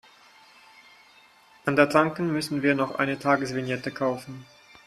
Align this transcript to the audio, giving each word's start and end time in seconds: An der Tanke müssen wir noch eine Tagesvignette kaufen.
An 1.65 1.75
der 1.75 1.87
Tanke 1.87 2.23
müssen 2.23 2.63
wir 2.63 2.73
noch 2.73 2.95
eine 2.95 3.19
Tagesvignette 3.19 3.91
kaufen. 3.91 4.47